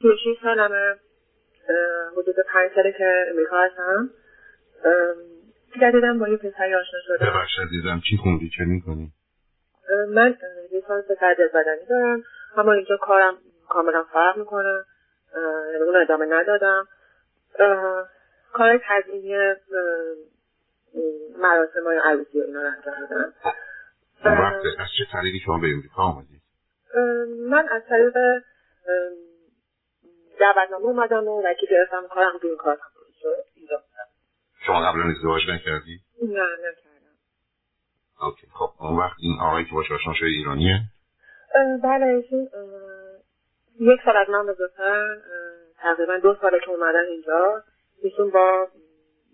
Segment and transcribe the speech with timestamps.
[0.00, 0.96] سی سالمه
[2.12, 4.10] حدود پنج ساله که امریکا هستم.
[5.80, 7.26] جدیدم با یه پسری آشنا شدم.
[7.26, 9.12] ببخش عزیزم چی خوندی چه می‌کنی؟
[10.08, 10.36] من
[10.72, 12.22] لیسانس تربیت بدنی دارم.
[12.56, 13.34] اما اینجا کارم
[13.68, 14.84] کاملا فرق می‌کنه.
[15.72, 16.88] یعنی اون ادامه ندادم.
[18.52, 19.54] کار تزیینی
[21.38, 23.32] مراسم های عروسی و اینا رو انجام
[24.24, 26.40] وقت از چه طریقی شما به امریکا آمدید؟
[27.50, 28.16] من از طریق
[30.40, 32.78] دعوتنامه اومدم و وکی گرفتم کارم دون کارم
[33.54, 33.82] اینجا
[34.66, 37.14] شما قبلا ازدواج نکردی؟ نه نکردم.
[38.20, 40.80] اوکی خب اون وقت این آقایی که باش آشنا شده ایرانیه؟
[41.82, 42.48] بله ایشون
[43.80, 45.16] یک سال از من بزرگتر
[45.78, 47.62] تقریبا دو ساله که اومدن اینجا.
[48.02, 48.68] ایشون با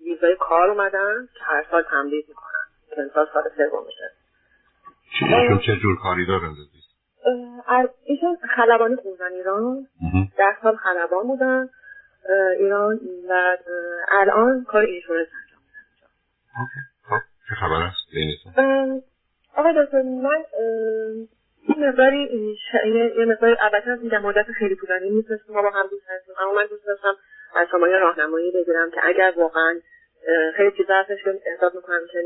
[0.05, 2.67] ویزای کار اومدن که هر سال تمدید می‌کنن.
[2.91, 4.11] که امسال سال سومشه.
[5.21, 6.55] ایشون چه جور کاری دارن
[8.05, 9.87] ایشون خلبانی خوندن ایران.
[10.39, 11.69] ده سال خلبان بودن.
[12.59, 13.57] ایران و
[14.09, 15.61] الان کار اینشورنس انجام
[17.09, 19.03] خب چه خبر است؟ بینتون.
[19.57, 20.45] آقای دکتر من
[21.69, 22.51] این مقداری
[23.19, 26.35] یه مقداری البته میگم مدت خیلی طولانی نیست ما با هم دوست هستیم.
[26.41, 27.17] اما من دوست داشتم
[27.57, 29.81] از شما یه راهنمایی بگیرم که اگر واقعا
[30.57, 32.19] خیلی چیزا هستش که احساس می‌کنم که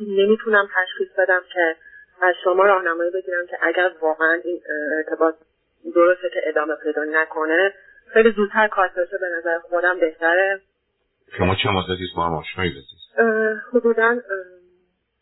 [0.00, 1.76] نمی‌تونم تشخیص بدم که
[2.22, 4.60] از شما راهنمایی بگیرم که اگر واقعا این
[4.96, 5.34] ارتباط
[5.94, 7.72] درسته که ادامه پیدا نکنه
[8.12, 10.60] خیلی زودتر کار به نظر خودم بهتره.
[11.38, 13.26] شما چه مدتی با هم آشنایی بزید؟
[13.72, 14.20] حدودا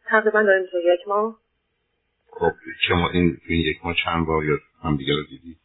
[0.07, 1.37] تقریبا داره میشه یک ماه.
[2.31, 2.53] خب
[2.89, 5.57] شما این این یک ماه چند بار یا هم دیگر رو دیدی؟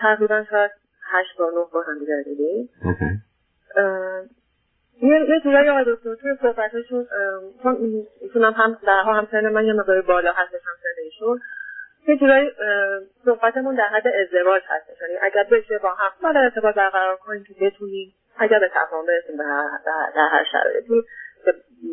[0.00, 0.70] تقریبا شاید
[1.12, 2.68] هشت بار نه بار هم دیگر دیدیم.
[5.02, 7.06] یه یه جورایی آقای دکتر توی صحبتشون
[7.62, 11.40] چون ایشون هم درها هم سن من یه مقدار بالا هستش هم سن ایشون.
[12.08, 12.50] یه جورایی
[13.24, 14.96] صحبتمون در حد ازدواج هستش.
[15.02, 19.36] یعنی اگر بشه با هم بالا ارتباط برقرار کنیم که بتونیم اگر به تفاهم برسیم
[20.16, 21.02] در هر شرایطی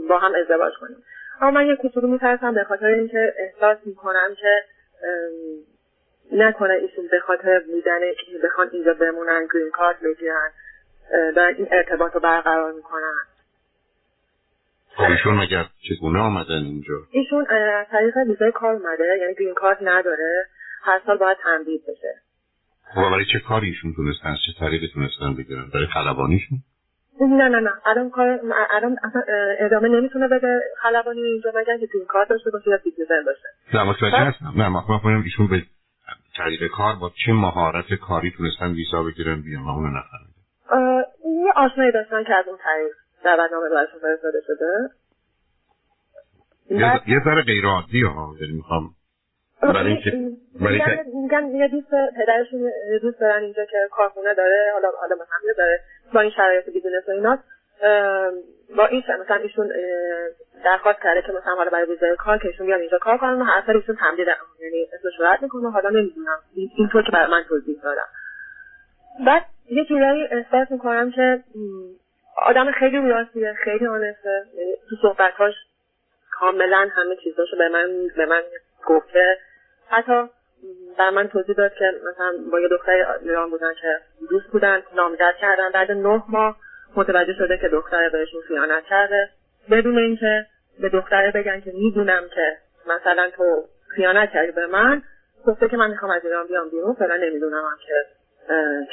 [0.10, 0.98] با هم ازدواج کنیم.
[1.42, 4.64] اما من یه کوچولو میترسم به خاطر اینکه احساس می‌کنم که
[6.32, 10.52] نکنه ایشون به خاطر بودن که بخوان اینجا بمونن گرین کارت بگیرن.
[11.36, 13.24] دارن این ارتباط رو برقرار می‌کنن.
[14.96, 19.78] خب ایشون مگر چگونه آمدن اینجا؟ ایشون از طریق ویزای کار اومده یعنی green card
[19.82, 20.46] نداره.
[20.84, 22.16] هر سال باید تمدید بشه.
[22.96, 26.58] خب برای چه کاری ایشون تونستن؟ از چه طریقی تونستن بگیرن؟ برای خلبانیشون؟
[27.22, 27.72] نه نه نه.
[27.86, 28.40] الان کار
[28.70, 29.24] الان اصلا
[29.60, 33.48] ادامه نمی‌تونه بده خلبانی اینجا مگر که green card داشته باشه یا citizen باشه.
[33.74, 34.54] نه متوجه هستم.
[34.56, 35.64] نه من ایشون به
[36.38, 40.25] طریق کار با چه مهارت کاری تونستن ویزا بگیرن بیان من اونو نفهمیدم
[41.26, 42.94] یه آشنایی داشتن که از اون طریق
[43.24, 44.90] دعوتنامه براشون فرستاده شده.
[47.08, 48.90] یه ذره غیر عادی ها یعنی می‌خوام
[49.62, 50.10] برای اینکه
[50.62, 52.72] اینکه میگن یه دوست پدرشون
[53.02, 55.80] دوست دارن اینجا که کارخونه داره حالا حالا مثلا داره
[56.14, 57.40] با این شرایط بیزینس و اینات
[58.78, 59.72] با این مثلا ایشون
[60.64, 63.44] درخواست کرده که مثلا حالا برای ویزای کار که ایشون بیان اینجا کار کنن و
[63.44, 64.28] هر سال ایشون تمدید
[64.60, 65.72] یعنی اسمش رد می‌کنه.
[65.72, 66.38] حالا نمی‌دونم.
[66.78, 68.08] اینطور که برای من توضیح دادم
[69.20, 71.44] بعد یه جورایی احساس می‌کنم که
[72.46, 75.54] آدم خیلی ریاستیه خیلی آنسته یعنی تو صحبتاش
[76.32, 77.88] کاملا همه چیزاشو به من
[78.18, 78.42] به من
[78.86, 79.38] گفته.
[79.88, 80.24] حتی
[80.98, 84.00] بر من توضیح داد که مثلا با یه دختر ایران بودن که
[84.30, 85.72] دوست بودن نامزد کردن.
[85.72, 86.58] بعد نه ماه
[86.96, 89.30] متوجه شده که دختر بهشون خیانت کرده.
[89.72, 90.46] بدون اینکه
[90.80, 95.02] به دختره بگن که می‌دونم که مثلا تو خیانت کردی به من
[95.48, 97.94] گفته که من می‌خوام از ایران بیام بیرون فعلا نمی‌دونم که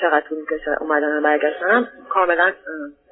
[0.00, 2.52] چقدر طول می‌کشه اومدن برگشتنم کاملا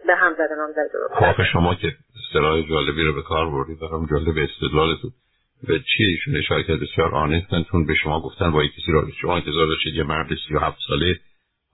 [0.07, 1.93] به هم زده نام زده خب شما که
[2.27, 5.11] اصطلاح جالبی رو به کار بردید برام جالب استدلالتون.
[5.69, 9.37] به چی ایشون اشاره کرد؟ بسیار آنستن چون به شما گفتن با کسی را شما
[9.37, 11.17] انتظار داشتید یه مرد سی و هفت ساله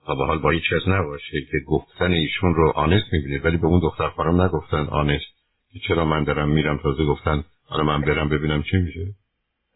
[0.05, 3.45] تا به حال با هیچ کس نباشه که گفتن ایشون رو آنست می‌بینید.
[3.45, 5.37] ولی به اون دختر خانم نگفتن آنست.
[5.73, 9.05] که چرا من دارم میرم تازه گفتن حالا من برم ببینم چی میشه؟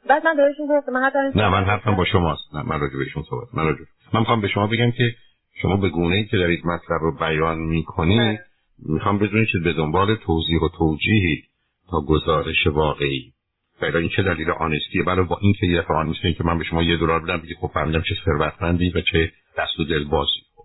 [0.09, 2.56] بعد من بهشون گفتم من نه من حرفم با شماست.
[2.56, 3.81] نه من راجع بهشون صحبت من راجع
[4.13, 5.16] من می‌خوام به شما بگم که
[5.62, 8.39] شما به گونه ای که دارید مطلب رو بیان می‌کنید
[8.86, 11.44] می‌خوام بدونید که به دنبال توضیح و توجیهی
[11.89, 13.33] تا گزارش واقعی.
[13.80, 15.03] فعلا این چه دلیل آنستیه.
[15.03, 17.57] برای با این که یه دفعه آنستی که من به شما یه دلار بدم بگید
[17.57, 20.39] خب فهمیدم چه ثروتمندی و چه دست و دل بازی.
[20.56, 20.63] خب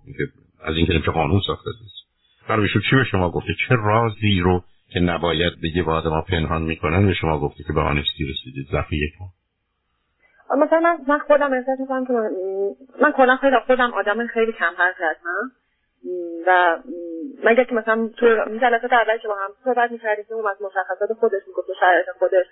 [0.65, 1.71] از این که قانون ساخته.
[1.71, 2.07] است
[2.49, 4.65] برای چی به شما گفته؟ چه رازی رو
[4.97, 8.67] که نباید بگه با آدم پنهان می‌کنن به شما گفته که به آنستی رسیدید.
[8.73, 9.13] ظرف یک
[10.59, 12.13] مثلا من, خودم احساس می‌کنم که
[13.03, 15.51] من, کلا خیلی خودم آدم خیلی کم هستم
[16.47, 16.79] و
[17.45, 18.27] مگر که مثلا تو
[18.61, 22.47] جلسات اول که با هم صحبت می‌کردیم اون از مشخصات خودش می‌گفت و شرایط خودش.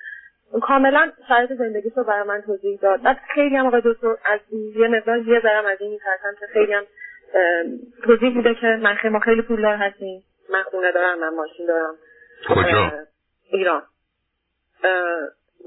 [0.63, 3.03] کاملا شرایط زندگیش رو برای من توضیح داد.
[3.03, 4.41] بعد خیلی هم آقای دکتر از
[4.77, 6.85] یه مقدار یه ذرم از این میترسم که خیلی هم
[8.03, 10.23] توضیح میده که من خیلی ما خیلی پولدار هستیم.
[10.51, 11.95] من خونه دارم من ماشین دارم.
[12.49, 12.93] کجا؟
[13.53, 13.83] ایران.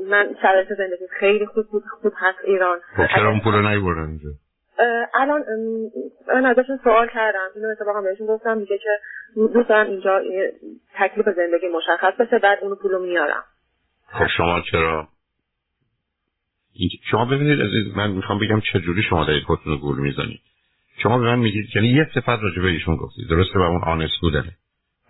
[0.09, 1.65] من شرایط زندگی خیلی خوب
[2.01, 2.79] خوب هست ایران.
[3.15, 4.29] چرا اون پول نیوردن اینجا.
[5.13, 5.43] الان
[6.27, 7.47] من ازشون سوال کردم.
[7.55, 8.89] اینو اتفاقا بهشون گفتم میگه که
[9.35, 10.21] دوست دارم اینجا
[10.95, 13.43] تکلیف زندگی مشخص بشه بعد اونو پولو میارم.
[14.07, 15.07] خب شما چرا؟
[17.11, 20.41] شما ببینید از من می‌خوام بگم چه جوری شما دارید خودتون رو گول می‌زنید.
[21.03, 23.29] شما به من میگید یعنی یه صفت راجع به ایشون گفتید.
[23.29, 24.51] درسته؟ و اون آنست بودنه.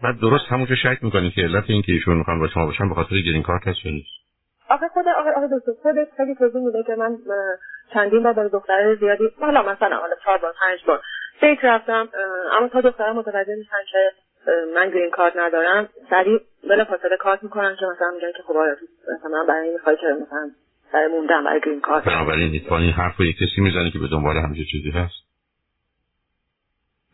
[0.04, 2.96] بعد درست همونجا شک می‌کنید که علت این که ایشون می‌خوان با شما باشن به
[2.96, 4.10] خاطر گرین کارت هست نیست؟
[4.70, 7.18] آخه خود آخه آخه دکتر خودت خیلی توضیح میده که من
[7.94, 11.02] چندین بار با دخترای زیادی حالا مثلا حالا چهار بار پنج بار
[11.42, 12.10] دیت رفتم
[12.58, 14.12] اما تا دخترها متوجه میشن که
[14.76, 15.90] من گرین کارت ندارم.
[16.10, 16.40] سریع
[16.70, 18.54] بلا فاصله کارت می‌کنن که مثلا میگن که خب
[19.20, 20.52] مثلا برای این می‌خوای که مثلا
[20.94, 22.04] برای موندن برای گرین کارت.
[22.04, 25.28] بنابراین این حرف رو یک کسی می‌زنه که به دنبال همچه چیزی هست.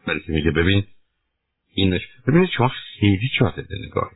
[0.08, 0.84] برای میگه ببین
[1.74, 2.02] اینش.
[2.28, 4.12] ببینید شما خیلی چاته نگاه.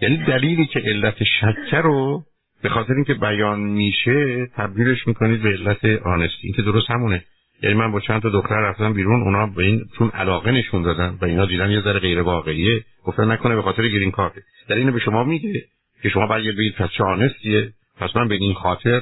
[0.00, 2.24] یعنی دلیلی که علت شکر رو
[2.62, 6.46] به خاطر اینکه بیان میشه تبدیلش می‌کنید به علت آنستی.
[6.46, 7.24] این درست همونه.
[7.62, 11.18] یعنی من با چند تا دختر رفتم بیرون اونا به این چون علاقه نشون دادن
[11.20, 14.32] و اینا دیدن یه ذره غیر واقعیه گفتن نکنه به خاطر گرین کارت.
[14.68, 15.64] در اینو به شما میگه
[16.02, 19.00] که شما باید بگید پس چه آنستیه؟ پس من به این خاطر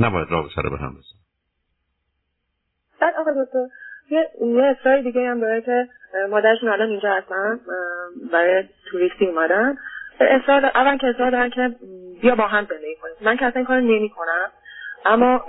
[0.00, 1.22] نباید رابطه رو به هم بزنم.
[3.00, 3.81] بعد آقا دکتر.
[4.12, 5.88] یه یه دیگه هم داره که
[6.30, 7.60] مادرشون الان اینجا هستن
[8.32, 9.76] برای توریستی اومدن.
[10.20, 11.70] اصرار اول که اصرار دارن که
[12.22, 13.14] بیا با هم زندگی کنیم.
[13.20, 14.50] من که اصلا این کار نمی کنم
[15.04, 15.44] اما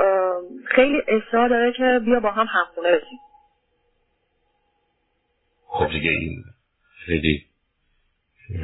[0.66, 3.20] خیلی اصرار داره که بیا با هم همخونه بشیم.
[5.68, 6.44] خب دیگه این
[7.06, 7.46] خیلی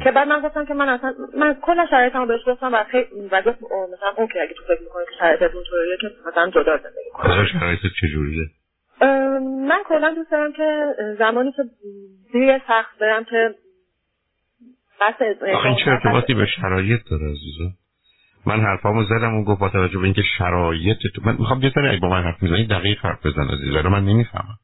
[0.04, 3.56] که بعد من گفتم که من اصلا من کل شرایطمو بهش گفتم و خیلی وضعیت
[3.62, 7.46] مثلا اوکی اگه تو فکر می‌کنی که شرایطتون طوریه که مثلا جدا زندگی کنی.
[7.60, 8.46] شرایط چجوریه؟
[9.68, 10.86] من کلا دوست دارم که
[11.18, 11.62] زمانی که
[12.32, 13.54] زیر سخت برم که
[15.54, 17.70] آخه این چه ارتباطی به شرایط داره عزیزا؟
[18.46, 21.98] من حرفامو زدم و گفت با توجه به اینکه شرایط تو من می‌خوام یه سری
[21.98, 24.58] با من حرف می‌زنی دقیق حرف بزن عزیزا من نمی‌فهمم.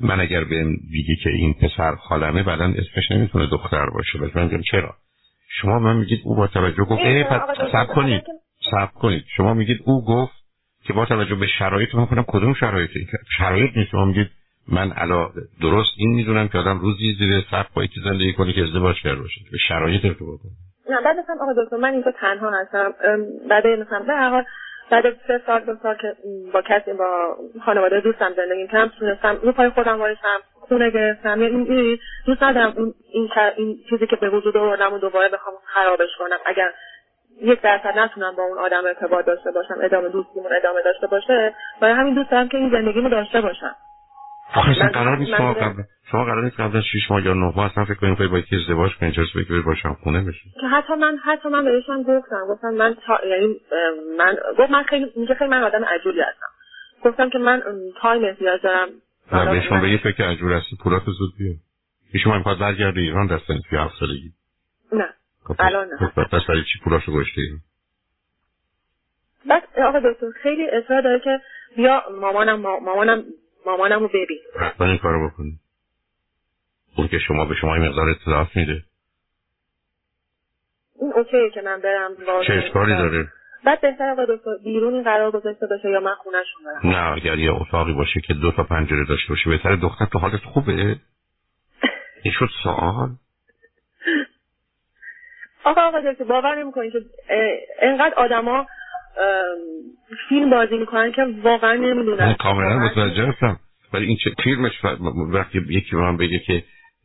[0.00, 4.44] من اگر به بگی که این پسر خالمه بعدا اسمش نمی‌تونه دختر باشه بس من
[4.44, 4.94] میگم چرا؟
[5.48, 7.40] شما من میگید او با توجه گفت ای پس
[7.94, 8.22] کنید
[8.70, 9.24] سب کنید.
[9.36, 10.41] شما میگید او گفت
[10.86, 13.06] که با توجه به شرایط من کنم کدوم شرایطی؟
[13.38, 13.90] شرایط نیست.
[13.90, 14.30] شما میگید
[14.68, 15.30] من علا
[15.60, 19.20] درست این می‌دونم که آدم روزی زیر سقف با یکی زندگی کنه که ازدواج کرده
[19.20, 19.40] باشه.
[19.52, 20.40] به شرایط ارتباط
[20.90, 22.94] نه بعد مثلا آقا دکتر من اینجا تنها هستم.
[23.50, 24.44] بعد مثلا به
[24.90, 26.16] بعد سه سال دو سال که
[26.52, 31.42] با کسی با خانواده دوستم زندگی کردم تونستم رو پای خودم وایسم خونه گرفتم.
[31.42, 32.74] یعنی دوست ندارم
[33.12, 36.38] این, این چیزی که به وجود آوردم و دوباره بخوام خرابش کنم.
[36.46, 36.72] اگر
[37.40, 41.94] یک درصد نتونم با اون آدم ارتباط داشته باشم ادامه دوستیمون ادامه داشته باشه برای
[41.94, 43.74] همین دوست دارم که این زندگیمو داشته باشم.
[44.54, 47.84] آخه قرار نیست شما قبل شما قرار نیست قبل 6 ماه یا 9 ماه اصلا
[47.84, 51.48] فکر کنید با یکی ازدواج کنید چرا فکر باشم خونه بشه که حتی من حتی
[51.48, 53.18] من بهشون گفتم گفتم من تا...
[53.26, 53.56] یعنی
[54.18, 56.46] من گفت من خیلی اینجا خیلی من آدم عجولی هستم.
[57.04, 57.62] گفتم که من
[58.00, 58.88] تایم احتیاج دارم.
[59.32, 61.54] نه بهشون بگید فکر عجول هستی پولات زود بیار.
[62.24, 64.30] شما می‌خواد برگرده ایران در سن 37 سالگی.
[64.92, 65.08] نه.
[65.58, 67.62] الان نه خب، پس برای چی پولاشو گشته ایم
[69.46, 71.40] بعد آقا دکتر خیلی اصرار داره که
[71.76, 73.24] بیا مامانم مامانم
[73.66, 74.38] مامانمو ببین.
[74.60, 75.58] حتما این کارو بکنی.
[76.96, 78.82] اون که شما به شما این مقدار اطلاعات میده.
[81.00, 83.28] این اوکیه که من برم چه اشکالی داره؟
[83.64, 86.90] بعد بهتر آقا دکتر بیرونی قرار گذاشته باشه یا من خونهشون برم.
[86.92, 90.40] نه اگر یه اتاقی باشه که دو تا پنجره داشته باشه بهتر دختر تو حالت
[90.44, 90.72] خوبه؟
[92.24, 93.08] این شد سوال.
[95.64, 96.98] آقا آقا دکتر باور نمی‌کنی که
[97.82, 98.66] انقدر آدما
[100.28, 102.34] فیلم بازی می‌کنن که واقعا نمی‌دونن.
[102.34, 103.60] کاملا متوجه هستم.
[103.92, 104.84] ولی این چه فیلمش
[105.32, 106.64] وقتی یکی من بگه که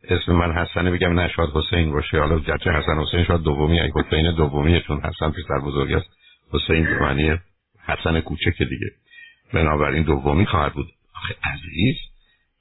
[0.09, 2.19] اسم من حسنه بگم نه شاید حسین باشه.
[2.19, 6.09] حالا گرچه حسن حسین شاید دومی اگه حسین دومیه چون حسن پسر بزرگ است.
[6.53, 7.37] حسین به معنی
[7.87, 8.91] حسن کوچک دیگه.
[9.53, 10.87] بنابراین دومی خواهد بود.
[11.15, 11.95] آخه عزیز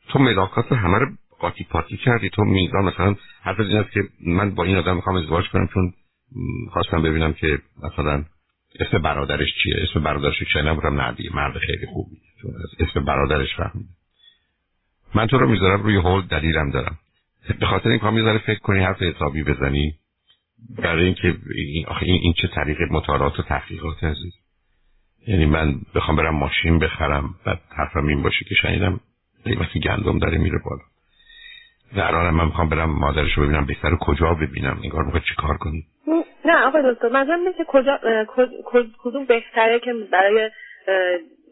[0.08, 1.06] تو ملاقات همه رو
[1.38, 2.30] قاطی پاتی کردی.
[2.30, 5.92] تو میزان مثلا حرف این است که من با این آدم می‌خوام ازدواج کنم چون
[6.72, 8.24] خواستم ببینم که مثلا
[8.80, 9.74] اسم برادرش چیه.
[9.82, 12.50] اسم برادرش که نبودم نه مرد خیلی خوبی چون
[12.80, 13.86] اسم برادرش فهمید
[15.14, 16.98] من تو رو می‌ذارم روی هول دلیلم دارم.
[17.60, 19.94] به خاطر این می‌ذاره فکر کنی حرف حسابی بزنی.
[20.78, 24.32] برای اینکه این, این, این چه طریق مطالعات و تحقیقات عزیز.
[25.26, 29.00] یعنی من بخوام برم ماشین بخرم بعد حرفم این باشه که شنیدم
[29.44, 30.82] قیمت گندم داره میره بالا.
[31.96, 34.80] در من می‌خوام برم مادرش رو ببینم بهتر کجا ببینم.
[34.84, 35.84] انگار می‌خواد چی کار کنی
[36.44, 37.98] نه آقای دکتر منظورم اینه که کجا
[39.04, 40.50] کدوم بهتره که برای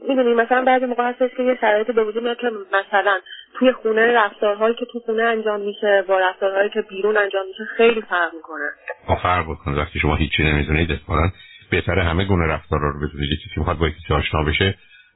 [0.08, 3.18] می‌دونی مثلا بعضی موقع هستش که یه شرایطی به وجود میاد که مثلا
[3.58, 8.02] توی خونه رفتارهایی که تو خونه انجام میشه با رفتارهایی که بیرون انجام میشه خیلی
[8.02, 9.16] فرق می‌کنه.
[9.22, 9.78] فرق می‌کنه.
[9.78, 11.30] وقتی شما هیچی نمی‌دونید اتفاقا
[11.70, 13.30] بهتره همه گونه رفتارا رو بدونید.
[13.30, 14.74] کسی می‌خواد با کسی آشنا بشه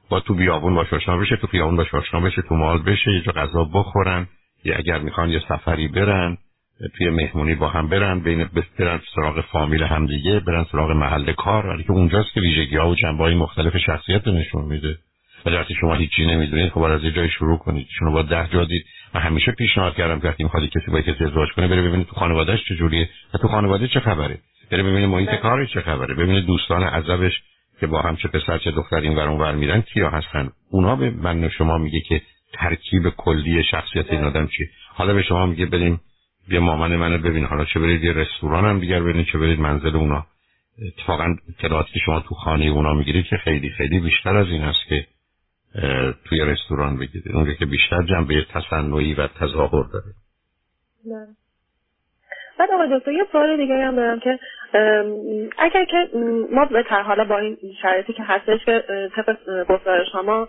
[0.09, 3.21] با تو بیابون باش آشنا بشه تو خیابون باش آشنا بشه تو مال بشه یه
[3.21, 4.27] جا غذا بخورن.
[4.65, 6.37] اگر می‌خوان یه سفری برن
[6.97, 8.49] توی مهمونی با هم برن بین
[8.79, 11.65] برن سراغ فامیل همدیگه برن سراغ محل کار.
[11.65, 14.97] ولی که اونجاست که ویژگی ها و جنبه های مختلف شخصیت نشون میده.
[15.45, 17.87] ولی وقتی شما هیچی نمی‌دونید خب از یه جای شروع کنید.
[17.99, 18.85] شما با ده جا دید.
[19.13, 22.15] من همیشه پیشنهاد کردم که وقتی می‌خواد کسی با کسی ازدواج کنه بره ببینید تو
[22.15, 24.39] خانوادهش چجوریه و تو خانواده چه خبره.
[24.71, 26.15] بره ببینید محیط کارش چه خبره.
[26.15, 27.41] ببینید دوستان عذبش
[27.79, 30.49] که با هم چه پسر چه دختر این ور ور میرن کیا هستن.
[30.71, 32.21] اونا به من و شما میگه که
[32.53, 36.01] ترکیب کلی شخصیت این آدم چیه؟ حالا به شما میگه بریم
[36.47, 37.45] بیا مامان منو ببین.
[37.45, 40.25] حالا چه برید؟ یه رستوران هم دیگر برید چه برید؟ منزل اونا.
[40.87, 44.87] اتفاقا اطلاعاتی که شما تو خانه اونا می‌گیرید که خیلی خیلی بیشتر از این است
[44.89, 45.05] که
[46.25, 47.35] توی رستوران بگیرید.
[47.35, 50.13] اونجا که بیشتر جنبه تصنعی و تظاهر داره.
[51.05, 51.27] نه.
[52.59, 54.39] بعد آقای دکتر یه سوال دیگه هم دارم که
[55.57, 56.09] اگر که
[56.51, 58.83] ما به حالا با این شرایطی که هستش که
[59.15, 59.37] طبق
[59.69, 60.47] گفتار شما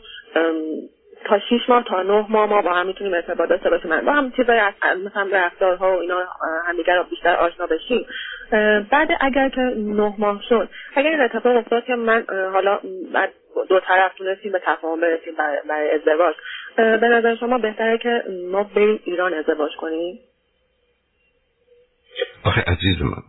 [1.24, 4.00] تا 6 ماه تا 9 ماه ما با هم می‌تونیم ارتباط داشته باشیم.
[4.00, 6.24] با هم چیزای از مثلا رفتارها و اینا
[6.66, 8.06] همدیگر رو بیشتر آشنا بشیم.
[8.90, 12.80] بعد اگر که 9 ماه شد اگر این اتفاق افتاد که من حالا
[13.12, 13.32] بعد
[13.68, 15.34] دو طرف تونستیم به تفاهم برسیم
[15.68, 16.34] برای ازدواج.
[16.76, 20.18] به نظر شما بهتره که ما بریم ایران ازدواج کنیم؟
[22.44, 23.22] آخه عزیز من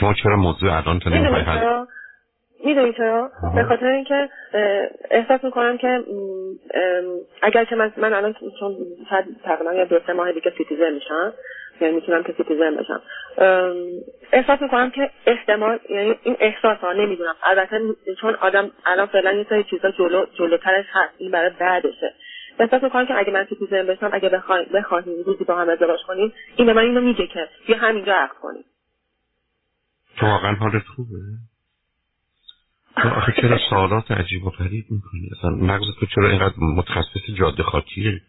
[0.00, 1.44] شما چرا موضوع الان تا نمی‌خوای
[2.64, 4.28] می‌دونی چرا به خاطر اینکه
[5.10, 6.04] احساس می‌کنم که
[7.42, 8.76] اگر که من من الان چون
[9.44, 11.32] تقریبا یا دو سه ماه دیگه citizen میشم
[11.80, 13.02] یعنی می‌تونم که citizen بشم.
[14.32, 17.34] احساس می‌کنم که احتمال یعنی این احساس ها نمی‌دونم.
[17.42, 17.80] البته
[18.20, 22.14] چون آدم الان فعلا یه سری چیزا جلو جلوترش هست این برای بعدشه.
[22.58, 24.28] احساس می‌کنم که اگه من citizen بشم اگه
[24.72, 28.36] بخوایم روزی با هم ازدواج کنیم این به من اینو میگه که بیا همینجا عقد
[28.42, 28.64] کنیم.
[30.20, 31.18] تو واقعا حالت خوبه؟
[33.04, 38.20] آخه چرا سوالات عجیب و غریب می‌کنی؟ اصلا مغز تو چرا اینقدر متخصص جاده خاکیه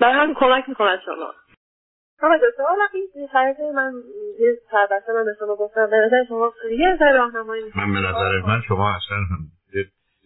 [0.00, 1.32] برای هم کمک می‌کنم شما.
[2.22, 3.92] آقا دکتر حالا این شرایط من
[4.40, 8.40] یه سربسته من به شما گفتم به نظر شما یه ذره راهنمایی من به نظر
[8.46, 9.18] من شما اصلا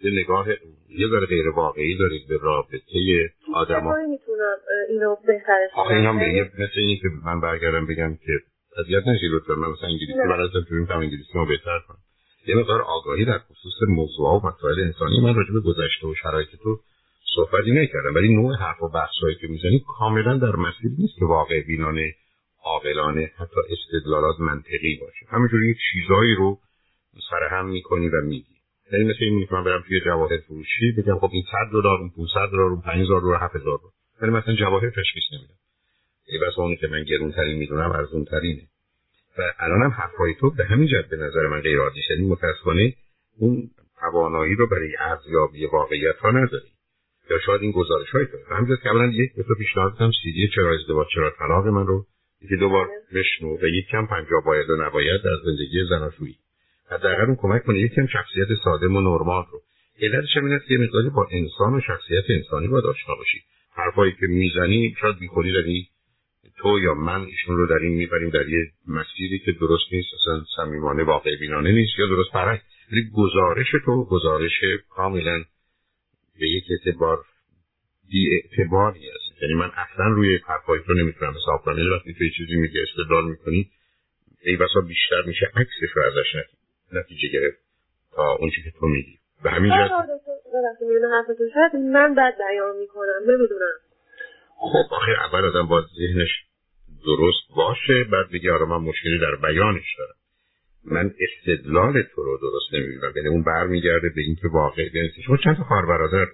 [0.02, 0.48] یه نگاه
[0.88, 3.94] یه ذره غیر واقعی دارید به رابطه آدم ها.
[4.08, 4.56] می‌تونم
[4.88, 6.16] اینو بهترش آخه این هم
[6.54, 8.32] مثل اینی که من برگردم بگم که
[8.78, 9.54] اذیت نشید لطفا.
[9.54, 11.98] من مثلا انگلیسی برای تو می‌تونم انگلیسی رو بهتر کنم.
[12.46, 16.48] یه مقدار آگاهی در خصوص موضوع و مسائل انسانی من راجع به گذشته و شرایط
[16.62, 16.80] تو
[17.34, 18.14] صحبتی نکردم.
[18.14, 22.14] ولی نوع حرف و بحثایی که می‌زنی کاملا در مسیر نیست که واقع بینانه
[22.64, 25.26] عاقلانه حتی استدلالات منطقی باشه.
[25.28, 26.58] همینجوری چیزایی رو
[27.30, 28.54] سرهم می‌کنی و میگی.
[28.92, 32.52] یعنی مثل این می‌تونم برم توی جواهر فروشی بگم خب این 100 دلار اون 500
[32.52, 33.92] دلار اون 5000 دلار 7000 دلار.
[34.22, 35.54] ولی مثلا جواهر تشخیص نمیدم.
[36.28, 38.62] ای بس اونی که من گرونترین می‌دونم ارزونترینه.
[39.38, 42.22] و الان هم حرفای تو به همین جد به نظر من غیر عادی شدی.
[42.22, 42.94] متاسفانه
[43.38, 43.70] اون
[44.00, 46.68] توانایی رو برای ارزیابی واقعیت ها نداری.
[47.30, 48.54] یا شاید این گزارش های تو.
[48.54, 52.06] همینجا که اولا یک به تو پیشنهاد کنم سیدی چرا ازدواج چرا طلاق من رو
[52.42, 56.36] یکی دو بار بشنو و یک کم پنجاه باید و نباید در زندگی زناشویی.
[56.90, 57.78] حداقل اون کمک کنه.
[57.78, 59.60] یک کم شخصیت ساده و نرمال رو.
[60.02, 63.38] علتش هم این که مقداری با انسان و شخصیت انسانی باید آشنا باشی.
[63.74, 65.88] حرفایی که می‌زنی شاید بیخودی داری
[66.58, 70.44] تو یا من ایشون رو در این می‌بریم در یه مسیری که درست نیست اصلا
[70.56, 72.62] صمیمانه واقع بینانه نیست یا درست برعکس.
[72.92, 74.60] ولی گزارش تو گزارش
[74.90, 75.44] کاملا
[76.38, 77.24] به یک اعتبار
[78.10, 79.42] بی اعتباری است.
[79.42, 81.92] یعنی من اصلا روی حرفای تو نمی‌تونم حساب کنم.
[81.92, 83.70] وقتی تو چیزی میگه استدلال می‌کنی
[84.42, 86.36] ای بسا بیشتر میشه عکسش رو ازش
[86.92, 87.58] نتیجه گرفت
[88.12, 89.18] تا اون که تو میگی.
[89.42, 89.90] به همین جهت
[91.74, 93.78] من بعد بیان می‌کنم نمی‌دونم.
[94.56, 96.47] خب آخه اول آدم با ذهنش
[97.08, 100.18] درست باشه بعد بگه آره من مشکلی در بیانش دارم.
[100.84, 103.12] من استدلال تو رو درست نمی‌بینم.
[103.16, 106.26] یعنی اون برمیگرده به اینکه واقع بنویسی شما چند تا خواهر برادر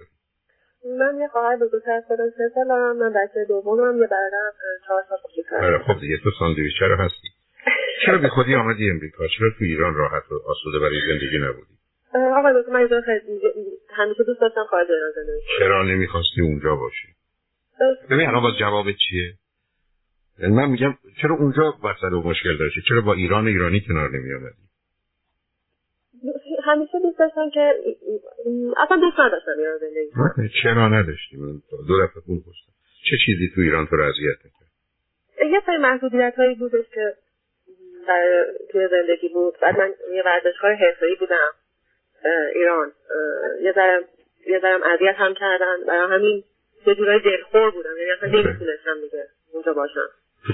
[0.99, 2.63] من یه خواهر بزرگتر از خودم سه
[2.99, 4.53] من بچه دومم یه برادرم
[4.87, 7.29] چهار سال کوچیک‌تر آره خب دیگه تو ساندویچ رو هستی؟
[8.05, 11.75] چرا بی خودی آمدی امریکا؟ چرا تو ایران راحت و آسوده برای زندگی نبودی؟
[12.13, 12.87] آقا دکتر من
[13.97, 17.07] همیشه دوست داشتم خارج ایران زندگی چرا نمی‌خواستی اونجا باشی؟
[18.09, 19.33] ببین الان باز جواب چیه؟
[20.39, 21.73] یعنی من میگم چرا اونجا
[22.11, 24.65] و مشکل داشتی چرا با ایران ایرانی کنار نمی آمدی
[26.63, 27.73] همیشه دوست داشتم که
[28.77, 32.73] اصلا دوست نداشتم ایران زندگی چرا نداشتی؟ من دو دفعه خون پستم
[33.09, 34.55] چه چیزی تو ایران تو رو اذیت کرد
[35.51, 37.13] یه سری محدودیت هایی بودش که
[38.07, 39.53] در توی زندگی بود.
[39.61, 41.51] بعد من یه ورزشکار حرفه‌ای بودم
[42.55, 42.91] ایران.
[43.61, 44.03] یه ذره
[44.47, 44.61] یه
[44.93, 45.75] اذیت هم کردن.
[45.87, 46.43] برای همین
[46.87, 47.97] یه جورای دلخور بودم.
[47.97, 50.09] یعنی اصلا نمی‌تونستم دیگه اونجا باشم.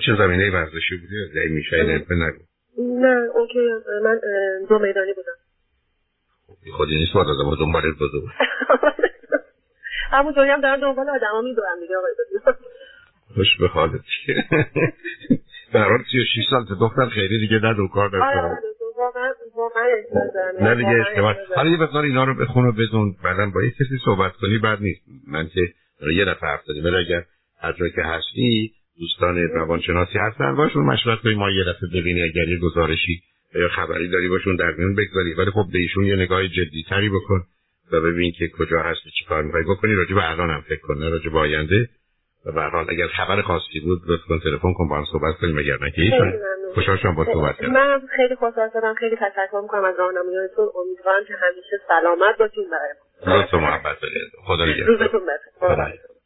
[0.05, 2.43] چه زمینه ورزشی بودی؟ یا میشه نرفه نگو.
[2.77, 3.59] نه اوکی
[4.03, 4.19] من
[4.69, 5.37] دو میدانی بودم.
[6.77, 8.23] خودی نیست باید آدم دنبالت بزرگ.
[10.11, 12.55] همون هم دارم دنبال آدم ها میدورم دیگه آقای
[13.35, 14.01] خوش به حالت.
[15.73, 18.61] در حال 36 سال تا دختر خیلی دیگه نه دو کار داشته
[20.61, 21.35] نه دیگه اشتباه.
[21.55, 24.81] حالا یه بقدار اینا رو بخون و بدون بعدا با یه کسی صحبت کنی بعد
[24.81, 25.01] نیست.
[25.27, 25.61] من که
[26.15, 27.25] یه دفعه حرف زدیم ولی اگر
[27.61, 30.55] هر جایی که هستی دوستان روانشناسی هستن.
[30.55, 33.21] باشون مشورت کنی ما یه دفعه ببینی اگر یه گزارشی
[33.55, 37.09] یا خبری داری باشون در میون بگذاری ولی خب به ایشون یه نگاه جدی تری
[37.09, 37.41] بکن
[37.91, 39.95] و ببین که کجا هستی چی کار می‌خوای بکنی.
[39.95, 41.89] راجع به الان هم فکر کن نه راجع به آینده.
[42.45, 45.57] و به حال اگر خبر خاصی بود لطفا تلفن کن با هم صحبت کنیم.
[45.57, 46.33] اگر نه که ایشون.
[46.73, 50.67] خوشحال شدم با صحبت کردم من خیلی خوشحال شدم خیلی تشکر می‌کنم از راهنماییتون.
[50.75, 52.93] امیدوارم که همیشه سلامت باشین برای
[53.53, 53.59] ما.
[53.59, 53.97] محبت
[54.45, 54.87] خدا نگهدار.
[54.87, 56.11] روزتون بخیر.